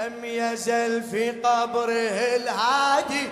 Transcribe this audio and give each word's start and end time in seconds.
لم 0.00 0.24
يزل 0.24 1.02
في 1.02 1.30
قبره 1.30 2.36
الهادي. 2.36 3.28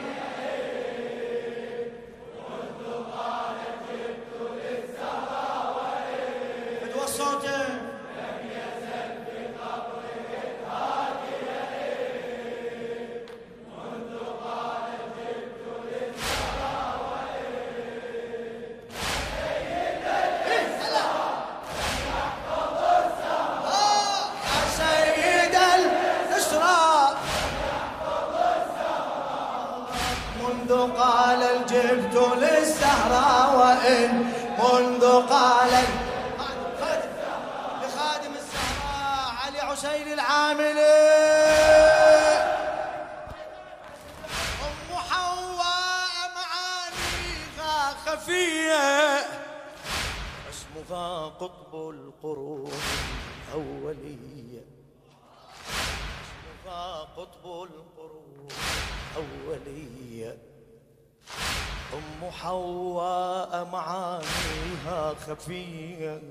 خفية 65.29 66.23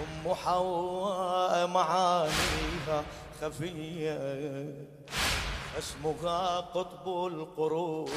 أم 0.00 0.34
حواء 0.34 1.66
معانيها 1.66 3.04
خفية. 3.42 4.74
اسمها 5.78 6.60
قطب 6.60 7.26
القرون 7.26 8.10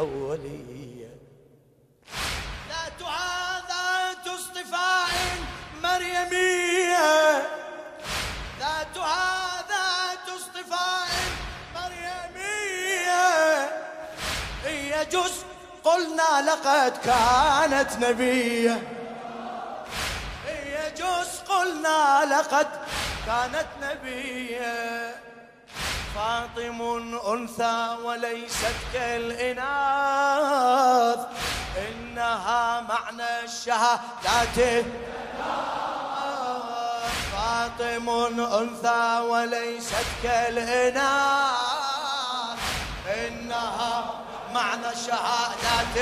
الأولية. 0.00 1.16
ذات 2.68 3.02
هذا 3.02 4.16
أصطفاء 4.34 5.12
مريمية. 5.82 7.38
ذات 8.60 8.98
هذا 8.98 9.84
أصطفاء 10.36 11.08
مريمية. 11.74 13.24
هي 14.64 15.04
جزء 15.04 15.47
قلنا 15.88 16.32
لقد 16.50 16.92
كانت 17.04 17.90
نبية. 18.00 18.76
جزء 20.96 21.44
قلنا 21.48 22.24
لقد 22.24 22.68
كانت 23.26 23.66
نبية. 23.82 25.14
فاطم 26.14 26.80
أنثى 27.32 27.96
وليست 28.04 28.76
كالإناث. 28.92 29.58
إنها 31.88 32.80
معنى 32.80 33.44
الشهادات 33.44 34.58
فاطم 37.32 38.08
أنثى 38.40 39.20
وليست 39.20 40.06
كالإناث. 40.22 41.58
إنها 43.06 44.17
معنى 44.54 44.88
الشهادات 44.92 45.96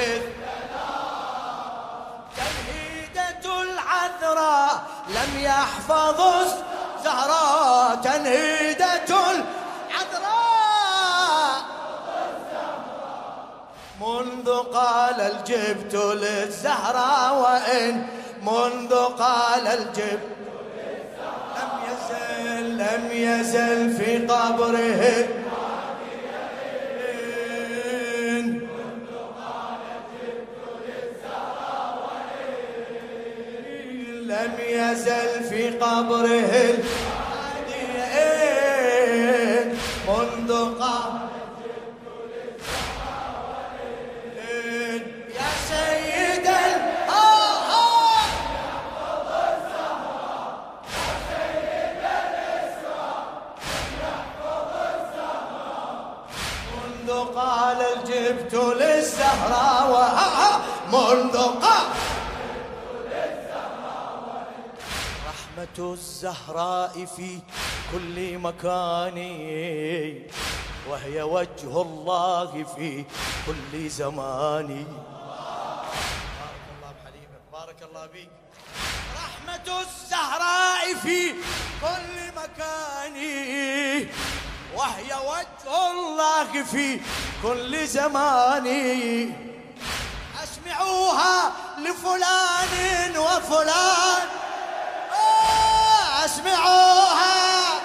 تنهيدة 2.37 3.63
العذراء 3.63 4.83
لم 5.09 5.41
يحفظ 5.41 6.21
الزهراء. 6.21 7.95
تنهيدة 7.95 9.05
العذراء. 9.05 9.47
منذ 14.01 14.49
قال 14.75 15.21
الجبت 15.21 15.95
للزهراء 15.95 17.35
وإن 17.35 18.07
منذ 18.43 18.95
قال 18.95 19.67
الجبت 19.67 20.37
لم 21.57 21.71
يزل 21.89 22.79
لم 22.79 23.11
يزل 23.13 23.97
في 23.97 24.27
قبره. 24.27 25.36
قبره 36.07 36.79
منذ 40.09 40.53
يا 45.37 45.51
سيد 45.69 46.47
آه 47.09 47.57
آه 47.75 48.27
منذ 56.73 57.11
قال 57.37 57.77
الجبت 57.97 58.55
للزهراء 58.55 59.91
منذ 60.93 61.37
قال 61.39 61.76
رحمة 65.77 65.93
الزهراء 65.93 67.05
في 67.17 67.41
كل 67.93 68.39
مكان. 68.39 69.19
وهي 70.89 71.23
وجه 71.23 71.83
الله 71.83 72.65
في 72.77 73.05
كل 73.47 73.89
زمان. 73.89 74.69
بارك 76.41 76.65
الله 76.73 76.93
بحليمك 76.97 77.43
بارك 77.53 77.83
الله 77.83 78.07
بك 78.07 78.31
رحمة 79.17 79.81
الزهراء 79.81 80.95
في 81.03 81.35
كل 81.81 82.17
مكان. 82.41 83.17
وهي 84.77 85.11
وجه 85.13 85.91
الله 85.91 86.63
في 86.65 87.01
كل 87.43 87.87
زمان. 87.87 88.67
أسمعوها 90.43 91.53
لفلان 91.79 93.19
وفلان. 93.19 94.46
اسمعوها 96.47 97.81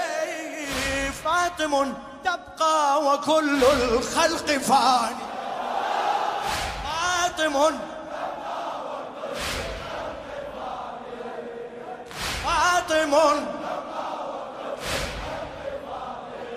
إيه، 0.00 1.10
فاطم 1.10 1.94
تبقى 2.24 3.02
وكل 3.02 3.64
الخلق 3.64 4.46
فاني. 4.46 5.24
فاطم 6.84 7.78
فاطم 12.44 13.14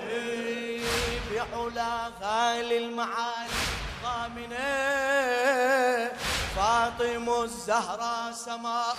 إيه، 0.09 0.81
بعلاها 1.31 2.61
للمعالي 2.61 3.57
ضامنه 4.03 5.86
فاطم 6.97 7.43
الزهراء 7.43 8.31
سماء 8.33 8.95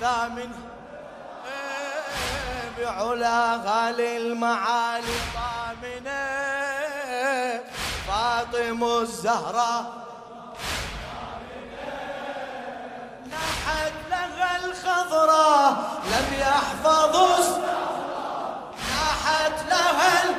ثامن. 0.00 0.52
إيه، 1.46 2.70
بعلاها 2.78 3.92
للمعالي 3.92 5.18
ضامنه 5.34 6.18
فاطم 8.08 8.84
الزهراء 8.84 9.84
نحت 13.26 13.92
لها 14.10 14.64
الخضراء 14.64 15.72
لم 16.06 16.28
يحفظ 16.40 17.16
نحت 18.90 19.58
لها 19.68 20.24
الخضراء 20.24 20.37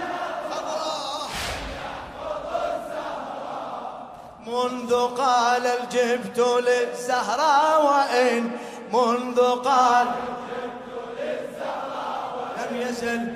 قال 5.17 5.67
الجبت 5.67 6.39
للزهراء 6.39 7.85
وإن 7.85 8.51
منذ 8.93 9.41
قال 9.55 10.07
لم 12.57 12.81
يزل 12.81 13.33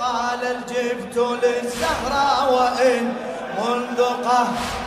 قال 0.00 0.40
الجبت 0.44 1.16
للزهراء 1.16 2.52
وإن 2.52 3.14
منذ 3.58 4.02
قهر 4.02 4.83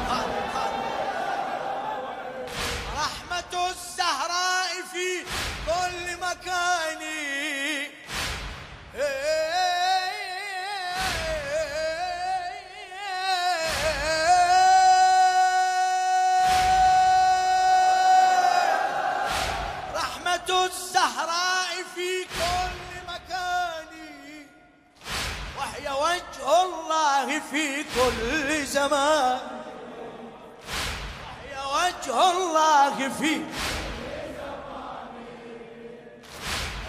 في 27.51 27.83
كل 27.83 28.65
زمان. 28.65 29.39
وهي 31.23 31.55
وجه 31.75 32.31
الله 32.31 33.09
في 33.09 33.41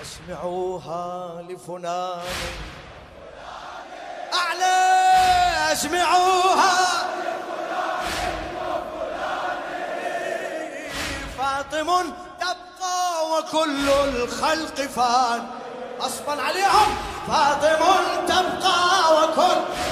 أسمعوها 0.03 1.43
لفلان 1.43 2.23
أعلى 4.35 4.77
أسمعوها. 5.73 6.77
فاطم 11.39 11.89
تبقى 12.41 13.29
وكل 13.33 13.89
الخلق 13.89 14.81
فان. 14.81 15.51
أصبا 16.01 16.43
عليهم. 16.43 16.97
فاطم 17.29 17.83
تبقى 18.27 19.15
وكل 19.15 19.88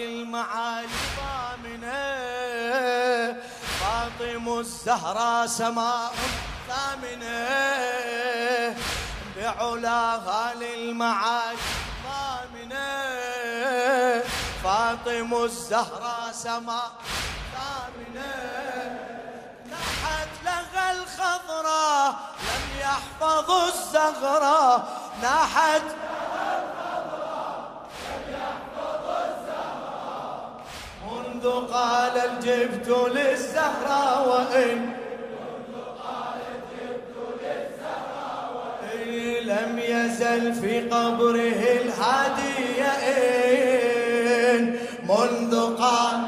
بعلاها 0.00 0.06
للمعالي 0.06 0.88
ضامنة. 1.16 2.00
فاطم 3.80 4.58
الزهراء 4.58 5.46
سماء 5.46 6.12
ثامنة. 6.68 7.46
بعلاها 9.36 10.54
للمعالي 10.54 11.58
ضامنة. 12.04 12.88
فاطم 14.64 15.34
الزهراء 15.44 16.32
سماء 16.32 16.90
ثامنة. 17.54 18.34
نحت 19.70 20.28
لها 20.44 20.92
الخضراء 20.92 22.14
لم 22.40 22.64
يحفظ 22.80 23.50
الزغراء 23.50 24.76
نحت 25.22 25.82
منذ 31.40 31.66
قال 31.72 32.12
الجبت 32.18 32.88
للزهراء 32.88 34.28
وإن 34.28 34.92
لم 39.44 39.78
يزل 39.78 40.54
في 40.54 40.80
قبره 40.80 41.62
الهادي 41.80 42.82
منذ 45.08 45.76
قال 45.76 46.20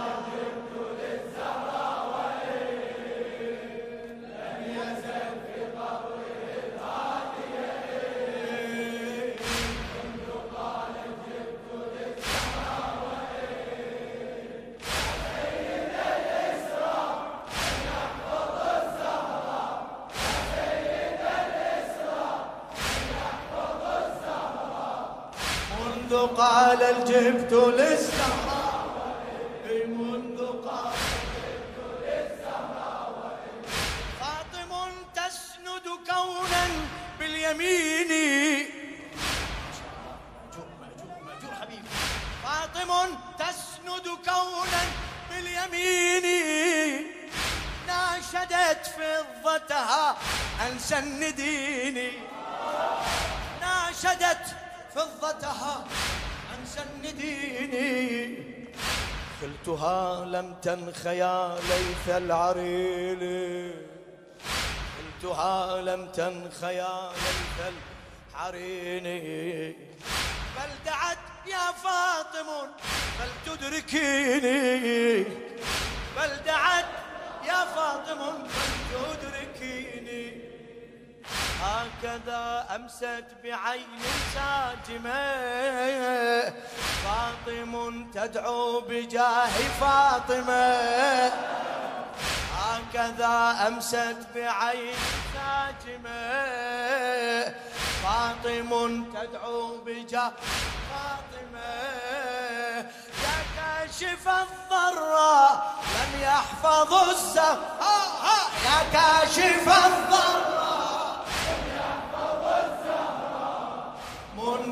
قال 26.26 26.82
الجبت 26.82 27.52
فاطم 34.20 34.72
تسند 35.14 35.86
كونا 36.10 36.64
باليمين. 37.18 38.10
فاطم 42.44 42.90
تسند 43.38 44.06
كونا 44.24 44.82
باليمين. 45.30 46.26
ناشدت 47.86 48.86
فضتها 49.44 50.16
أن 50.66 50.78
سنديني 50.78 52.10
ناشدت 53.60 54.46
فضتها 54.94 55.84
عن 56.52 56.66
سنديني 56.66 58.36
خلتها 59.40 60.24
لم 60.24 60.54
تنخ 60.62 61.06
يا 61.06 61.58
ليث 61.70 62.16
العريل. 62.16 63.22
خلتها 64.96 65.82
لم 65.82 66.06
تنخ 66.06 66.62
يا 66.62 67.12
ليث 67.24 67.58
العرين 68.34 69.06
بل 70.56 70.70
دعت 70.86 71.18
يا 71.46 71.72
فاطم 71.84 72.48
بل 73.18 73.30
تدركيني. 73.46 75.24
بل 76.16 76.32
دعت 76.46 76.84
يا 77.44 77.64
فاطم 77.74 78.20
بل 78.42 78.70
تدركيني. 78.92 80.51
هكذا 81.62 82.66
أمست 82.76 83.24
بعين 83.42 84.00
ساجمة. 84.34 85.22
فاطم 87.04 87.72
تدعو 88.10 88.80
بجاه 88.80 89.56
فاطمة. 89.80 91.32
هكذا 92.58 93.34
أمست 93.66 94.16
بعين 94.34 94.96
ساجمة. 95.34 96.22
فاطم 98.02 99.04
تدعو 99.14 99.76
بجاه 99.86 100.32
فاطمة. 100.90 101.72
يا 103.22 103.38
كاشف 103.56 104.24
الضراء 104.28 105.52
لم 105.94 106.12
يحفظ 106.22 106.92
السر 106.94 107.58
يا 108.64 108.78
كاشف 108.92 109.66
الضراء 109.68 110.81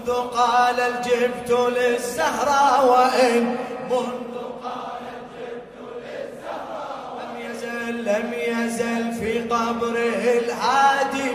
منذ 0.01 0.13
قال 0.13 0.81
الجبت 0.81 1.51
للزهراء 1.51 2.87
وإن 2.87 3.57
منذ 3.91 4.37
قال 4.65 5.03
الجبت 5.17 5.77
للزهراء 6.05 7.21
لم 7.21 7.33
يزل 7.51 8.05
لم 8.05 8.33
يزل 8.33 9.13
في 9.21 9.33
قبره 9.39 10.25
الهادي. 10.41 11.33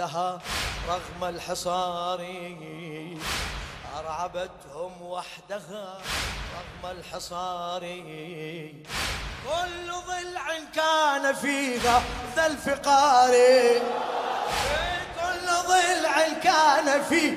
وحدها 0.00 0.40
رغم 0.88 1.24
الحصار 1.24 2.20
أرعبتهم 3.98 5.02
وحدها 5.02 5.98
رغم 6.56 6.90
الحصار. 6.98 7.80
كل 9.44 9.92
ضلع 10.08 10.46
كان 10.74 11.34
فيها 11.34 12.02
ذا 12.36 12.46
الفقار. 12.46 13.32
كل 15.20 15.46
ضلع 15.68 16.28
كان 16.42 17.02
فيه. 17.02 17.36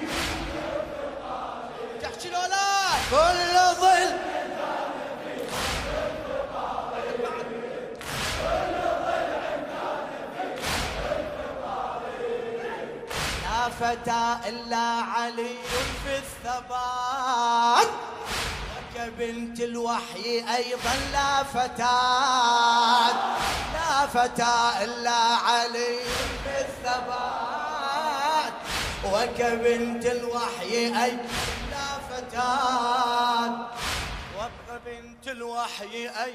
تحكي 2.01 2.29
لولا؟ 2.29 2.87
كل 3.11 3.81
ضلع 3.81 4.32
فتى 13.83 14.37
إلا 14.49 14.87
علي 15.13 15.55
في 16.03 16.13
الثبات. 16.23 17.87
وكبنت 18.95 19.59
الوحي 19.59 20.45
أيضا 20.55 20.95
لا 21.13 21.43
فتاة 21.43 23.13
لا 23.73 24.07
فتى 24.07 24.55
إلا 24.83 25.19
علي 25.47 25.99
في 26.43 26.55
الثبات. 26.65 28.53
وكبنت 29.05 30.05
الوحي 30.05 31.03
أي 31.03 31.11
لا 31.71 31.89
فتاة 32.09 33.67
وكبنت 34.73 35.27
الوحي 35.27 36.09
أي 36.23 36.33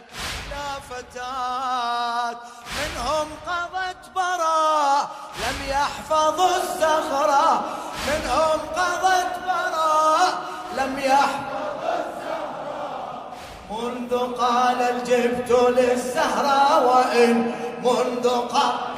لا 0.50 0.80
فتاة. 0.90 2.37
منهم 2.78 3.28
قضت 3.47 4.11
براء 4.14 5.11
لم 5.37 5.71
يحفظوا 5.71 6.57
الزهرة. 6.57 7.64
منهم 8.09 8.61
قضت 8.76 9.33
براء 9.47 10.42
لم 10.76 10.99
يحفظوا 10.99 11.97
الزهرة. 11.99 13.33
منذ 13.71 14.35
قال 14.35 14.83
الجبت 14.83 15.50
للزهرة 15.50 16.87
وإن 16.87 17.54
منذ 17.83 18.28
قال 18.28 18.88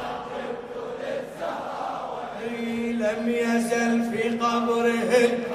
لم 2.91 3.29
يزل 3.29 4.11
في 4.11 4.37
قبره 4.37 5.50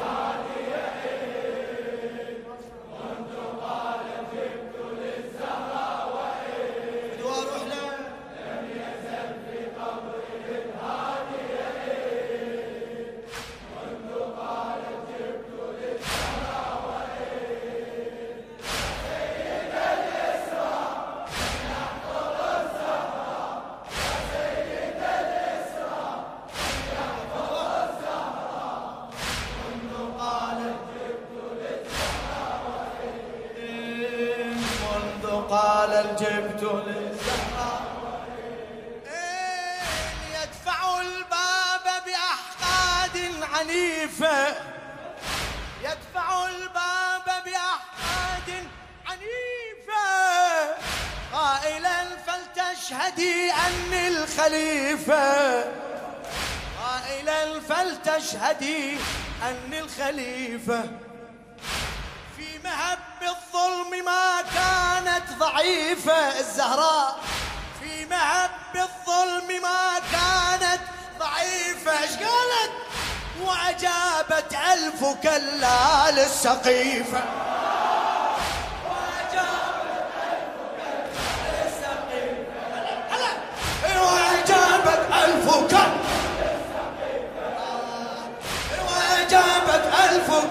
فلتشهدي 58.67 58.99
أني 59.49 59.81
الخليفة 59.81 60.83
في 62.37 62.59
مهب 62.65 62.99
الظلم 63.23 64.05
ما 64.05 64.43
كانت 64.43 65.39
ضعيفة 65.39 66.41
الزهراء. 66.41 67.19
في 67.81 68.05
مهب 68.05 68.51
الظلم 68.75 69.63
ما 69.63 69.99
كانت 70.13 70.81
ضعيفة. 71.19 72.03
إيش 72.03 72.11
قالت؟ 72.11 72.73
وأجابت 73.43 74.57
ألف 74.73 75.05
كلا 75.23 76.11
للسقيفة. 76.11 77.25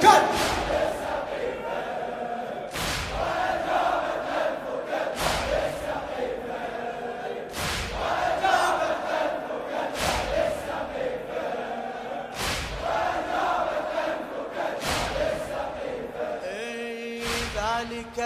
كلا 0.06 0.36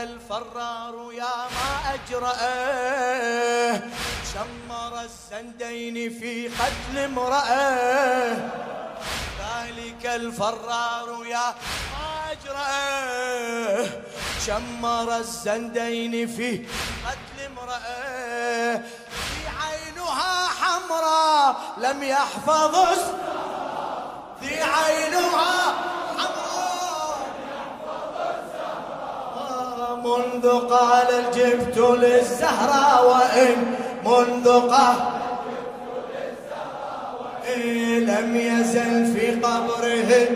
الفرار 0.03 1.13
يا 1.13 1.36
ما 1.55 1.93
أجرأه. 1.93 3.81
شمر 4.33 5.01
السندين 5.01 6.19
في 6.19 6.48
قتل 6.48 6.98
امرأة. 6.98 8.36
ذلك 9.39 10.05
الفرار 10.05 11.18
يا 11.29 11.53
ما 11.93 12.31
أجرأه 12.31 13.88
شمر 14.45 15.17
الزندين 15.17 16.27
في 16.27 16.57
قتل 17.05 17.38
امرأة. 17.45 18.77
في 18.77 19.41
عينها 19.62 20.48
حمراء 20.48 21.55
لم 21.77 22.03
يحفظ 22.03 22.75
في 24.41 24.63
عينها 24.63 25.74
منذ 30.03 30.59
قال 30.67 31.07
الجبت 31.25 31.77
للزهراء 31.77 33.05
وإن. 33.09 33.75
منذ 34.05 34.69
قال 34.69 35.19
لم 38.00 38.36
يزل 38.36 39.13
في 39.13 39.31
قبره 39.31 40.27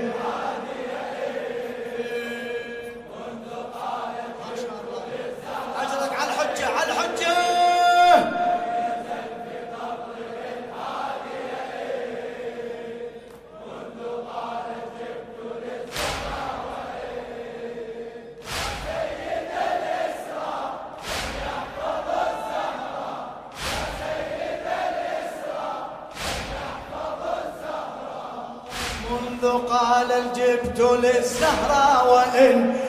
الجبت 30.74 31.06
للزهراء 31.06 32.14
وإن. 32.14 32.80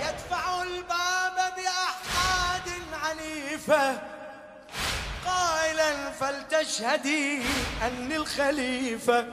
يدفع 0.00 0.62
الباب 0.62 1.36
بأحقاد 1.56 2.68
عنيفة. 3.04 3.98
قائلا 5.26 6.10
فلتشهدي 6.20 7.42
أني 7.86 8.16
الخليفة. 8.16 9.26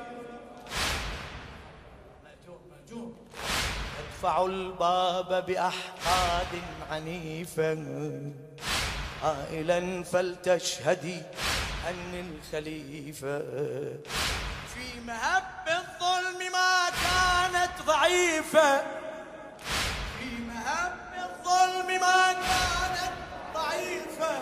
يرفع 4.26 4.46
الباب 4.46 5.46
بأحقاد 5.46 6.62
عنيفة 6.92 7.78
قائلا 9.24 10.04
فلتشهدي 10.04 11.22
أن 11.90 12.14
الخليفة. 12.14 13.40
في 14.74 15.00
مهب 15.08 15.44
الظلم 15.68 16.52
ما 16.52 16.90
كانت 16.90 17.88
ضعيفة. 17.88 18.78
في 20.20 20.30
مهب 20.48 20.96
الظلم 21.18 21.88
ما 22.02 22.34
كانت 22.34 23.14
ضعيفة. 23.56 24.38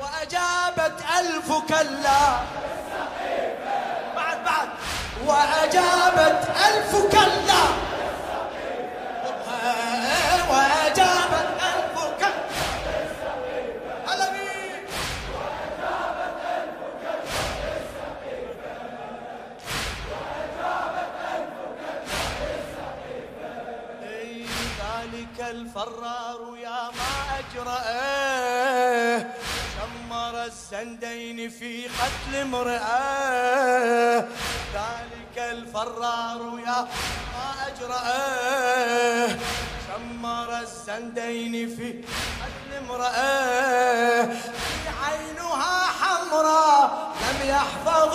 وأجابت 0.00 1.04
ألف 1.18 1.52
كلا 1.68 2.40
بعد 4.16 4.44
بعد. 4.44 4.68
وأجابت 5.26 6.48
ألف 6.68 6.96
كلا 7.12 7.95
الفرار 25.76 26.56
يا 26.56 26.90
ما 26.98 27.12
أجرأه. 27.38 29.26
شمر 29.76 30.44
السندين 30.44 31.50
في 31.50 31.84
قتل 31.88 32.36
امرأة. 32.36 34.18
ذلك 34.74 35.36
الفرار 35.36 36.40
يا 36.66 36.88
ما 37.32 37.48
أجرأه. 37.68 39.28
شمر 39.86 40.58
السندين 40.58 41.76
في 41.76 42.04
قتل 42.40 42.70
امرأة. 42.84 44.28
عينها 45.04 45.76
حمراء 46.00 47.12
لم 47.20 47.48
يحفظ 47.48 48.14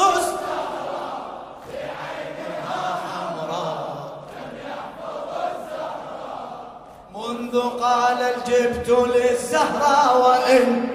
منذ 7.53 7.69
قال 7.69 8.17
الجبت 8.17 8.89
للزهراء 8.89 10.21
وإن 10.21 10.87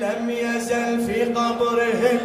لم 0.00 0.30
يزل 0.30 1.04
في 1.06 1.24
قبره 1.24 2.20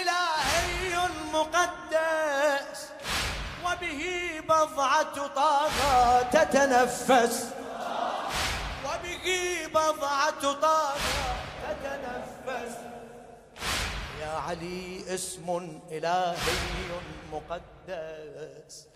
إلهي 0.00 1.08
مقدس 1.32 2.78
وبه 3.64 4.02
بضعة 4.48 5.26
طاغة 5.26 6.22
تتنفس. 6.22 7.46
وبه 8.84 9.26
بضعة 9.74 10.52
طاغة 10.52 11.36
تتنفس. 11.62 12.74
يا 14.20 14.32
علي 14.48 15.14
اسم 15.14 15.80
إلهي 15.90 16.90
مقدس 17.32 18.86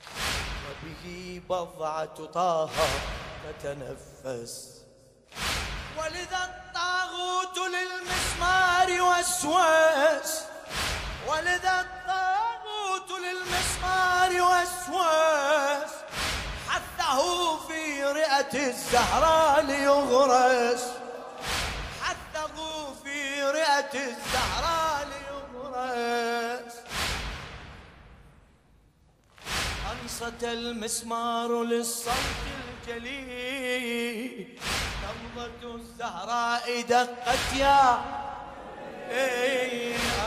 وبه 0.65 1.05
بضعة 1.49 2.19
طه 2.35 2.71
تتنفس. 3.45 4.79
ولذا 5.99 6.41
الطاغوت 6.51 7.59
للمسمار 7.59 8.89
وسوس 9.03 10.33
ولذا 11.27 11.81
الطاغوت 11.81 13.11
للمسمار 13.21 14.31
وسوس 14.43 15.93
حثه 16.69 17.57
في 17.69 18.05
رئة 18.05 18.69
الزهراء 18.69 19.61
ليغرس. 19.63 20.85
حثه 22.03 22.57
في 23.05 23.43
رئة 23.43 23.93
الزهراء 23.95 25.09
ليغرس. 25.09 26.75
أنصت 29.93 30.45
المسمار 30.45 31.63
للصوت 31.63 32.15
الجلي 32.89 34.47
نبضة 35.03 35.75
الزهراء 35.75 36.81
دقت 36.81 37.53
يا 37.57 38.01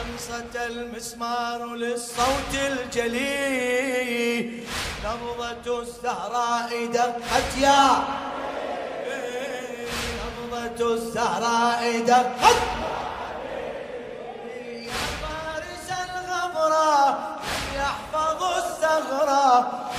أنصت 0.01 0.55
المسمار 0.55 1.65
للصوت 1.75 2.53
الجلي 2.53 4.41
نبضة 5.05 5.81
الزهراء 5.81 6.85
دقت 6.93 7.57
يا. 7.61 8.03
نبضة 10.51 10.93
الزهراء 10.93 11.99
دقت 11.99 12.61
يا 14.85 14.91
فارس 15.21 15.87
الغبرة 16.09 17.17
يحفظ 17.75 18.43
الثغرة 18.43 19.90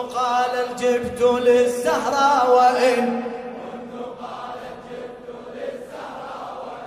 قال 0.00 0.50
الجبت 0.70 1.22
للزهراء 1.22 2.50
وإن 2.56 3.22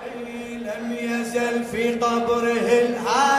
إن 0.05 0.59
لم 0.59 0.91
يزل 0.99 1.63
في 1.63 1.93
قبره 1.95 2.67
الهادي 2.81 3.36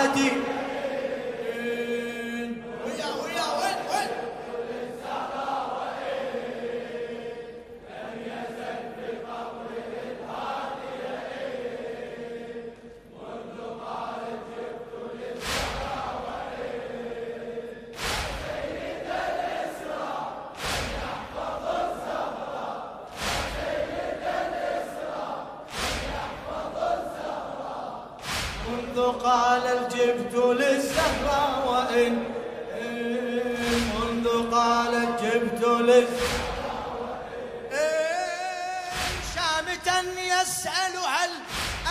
يسأل 40.42 40.96
هل 40.96 41.30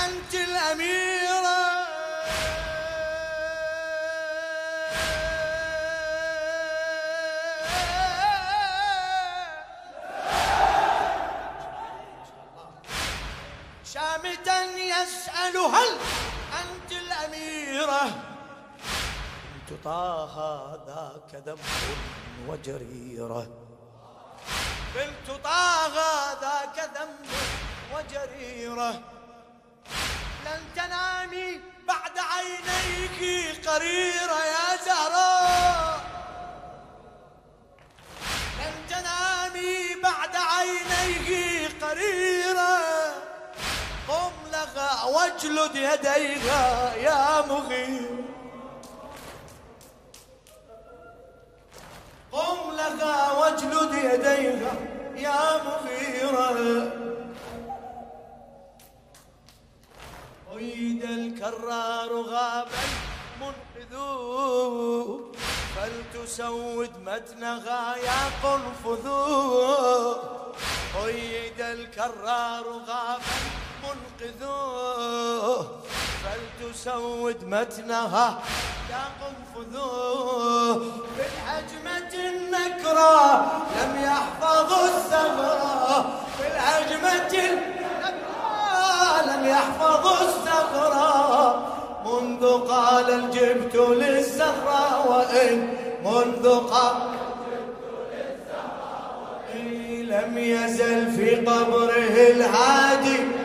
أنت 0.06 0.34
الأميرة 0.34 1.88
شامتا 13.94 14.62
يسأل 14.64 15.58
هل 15.58 15.98
أنت 16.62 16.92
الأميرة 16.92 18.04
بنت 19.68 19.84
طه 19.84 20.36
ذاك 20.88 21.42
ذنب 21.46 21.60
وجريرة. 22.48 23.48
بنت 24.96 25.38
طه 25.44 25.94
ذاك 26.42 26.90
ذنب 26.96 27.67
وجريرة. 27.94 28.92
لن 30.46 30.62
تنامي 30.76 31.62
بعد 31.88 32.16
عينيك 32.18 33.68
قريرة 33.68 34.40
يا 34.54 34.78
زهراء 34.86 36.00
لن 38.60 38.76
تنامي 38.90 40.02
بعد 40.04 40.36
عينيك 40.36 41.84
قريرة. 41.84 42.78
قم 44.08 44.34
لها 44.52 45.04
واجلد 45.04 45.76
يديها 45.76 46.94
يا 46.96 47.42
مغير. 47.42 48.24
قم 52.32 52.72
لها 52.72 53.32
واجلد 53.32 53.94
يديها 53.94 54.74
يا 55.16 55.64
مغيرة 55.64 57.07
أيد 60.58 61.04
الكرار 61.04 62.22
غابا 62.22 62.84
منقذوه 63.42 65.32
فلتسود 65.76 66.92
متنها 67.06 67.96
يا 67.96 68.22
قنفذوه 68.44 70.20
أيد 71.06 71.62
الكرار 71.62 72.64
غابا 72.88 73.38
منقذوه 73.84 75.82
فلتسود 76.24 77.44
متنها 77.44 78.42
يا 78.90 79.04
قنفذوه 79.22 80.76
بالحجمة 81.18 82.14
النكرة 82.30 83.42
لم 83.82 84.04
يحفظ 84.04 84.74
الثغرة 84.74 86.20
بالحجمة 86.40 87.34
النكرة 87.46 89.22
لم 89.26 89.46
يحفظ 89.46 90.08
الثغرة 90.08 90.37
منذ 92.08 92.44
قال 92.58 93.14
الجبت 93.14 93.76
للزهراء 93.76 94.94
وإن 95.10 95.68
منذ 96.06 96.60
قال 96.60 96.96
لم 100.08 100.38
يزل 100.38 101.12
في 101.12 101.36
قبره 101.36 102.16
الهادي. 102.32 103.37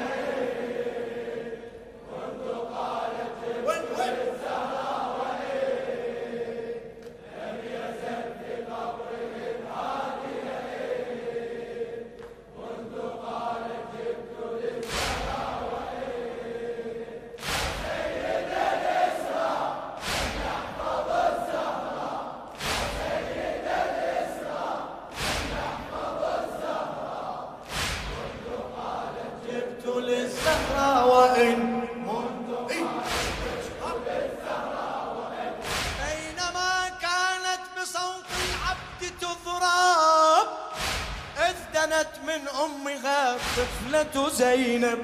طفلة 43.93 44.29
زينب. 44.29 44.99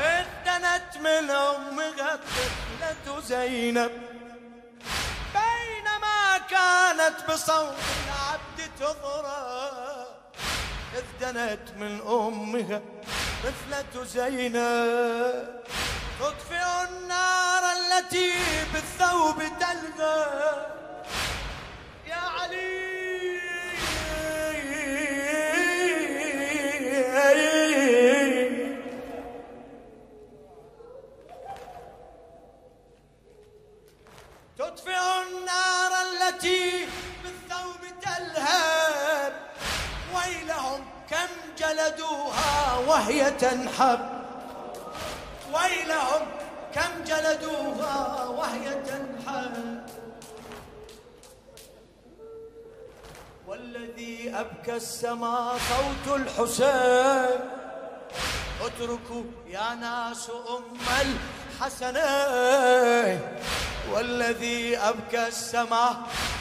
ادنت 0.00 0.96
من 1.00 1.30
أمها 1.30 2.16
طفلة 2.16 3.20
زينب. 3.20 3.90
بينما 5.34 6.38
كانت 6.50 7.30
بصوت 7.30 7.74
العبد 8.06 8.70
تضرب 8.80 10.06
ادنت 10.96 11.70
من 11.76 12.00
أمها 12.00 12.80
طفلة 13.44 14.04
زينب. 14.04 15.60
تطفئ 16.20 16.64
النار 16.88 17.62
التي 17.72 18.32
بالثوب 18.72 19.42
تلقى 19.60 20.66
تطفئ 34.70 34.98
النار 35.26 35.92
التي 36.06 36.86
بالثوب 37.22 37.82
تلهب. 38.02 39.32
ويلهم 40.14 40.80
كم 41.10 41.30
جلدوها 41.58 42.78
وهي 42.78 43.30
تنحب. 43.30 44.00
ويلهم 45.54 46.26
كم 46.74 47.04
جلدوها 47.04 48.24
وهي 48.24 48.74
تنحب. 48.74 49.80
والذي 53.46 54.34
أبكى 54.34 54.76
السماء 54.76 55.58
صوت 55.58 56.06
الحسين. 56.16 57.40
اتركوا 58.62 59.24
يا 59.46 59.74
ناس 59.74 60.30
أم 60.30 60.64
الحسنين. 61.60 63.20
والذي 63.92 64.76
أبكى 64.76 65.26
السماء. 65.26 65.94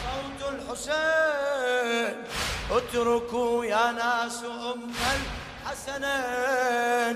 صوت 0.06 0.42
الحسين 0.54 2.24
اتركوا 2.72 3.66
يا 3.66 3.92
ناس 3.92 4.44
أم 4.44 4.92
الحسنين. 5.16 7.16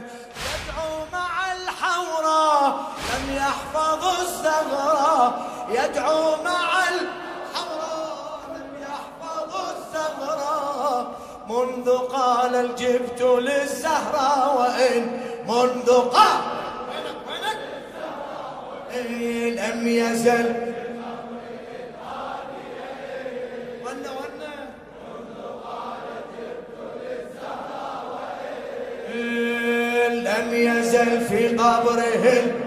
يدعو 0.50 0.94
مع 1.14 1.54
الحوراء 1.54 2.68
لم 3.10 3.36
يحفظ 3.36 4.06
الزغراء 4.22 5.32
يدعو 5.70 6.44
مع 6.44 6.70
الحوراء 6.90 8.40
لم 8.56 8.72
يحفظ 8.82 9.52
الزغراء 9.76 11.12
منذ 11.50 11.98
قال 11.98 12.56
الجبت 12.56 13.22
للزهراء 13.22 14.58
وإن 14.58 15.22
منذ 15.48 16.10
قال 16.10 16.42
لم 19.02 19.88
يزل 19.88 20.74
لم 30.10 30.54
يزل 30.54 31.22
في 31.22 31.48
قبره 31.48 32.63